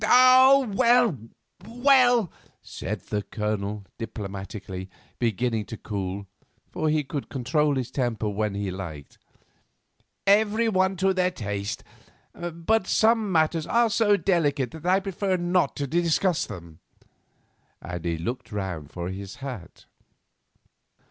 "Oh, 0.03 0.67
well, 0.75 1.15
well," 1.67 2.31
said 2.63 3.01
the 3.01 3.21
Colonel, 3.21 3.85
diplomatically 3.99 4.89
beginning 5.19 5.65
to 5.65 5.77
cool, 5.77 6.25
for 6.71 6.89
he 6.89 7.03
could 7.03 7.29
control 7.29 7.75
his 7.75 7.91
temper 7.91 8.27
when 8.27 8.55
he 8.55 8.71
liked. 8.71 9.19
"Everyone 10.25 10.95
to 10.97 11.13
their 11.13 11.29
taste; 11.29 11.83
but 12.33 12.87
some 12.87 13.31
matters 13.31 13.67
are 13.67 13.91
so 13.91 14.17
delicate 14.17 14.71
that 14.71 14.87
I 14.87 14.99
prefer 15.01 15.37
not 15.37 15.75
to 15.75 15.85
discuss 15.85 16.47
them," 16.47 16.79
and 17.79 18.03
he 18.03 18.17
looked 18.17 18.51
round 18.51 18.89
for 18.89 19.09
his 19.09 19.35
hat. 19.35 19.85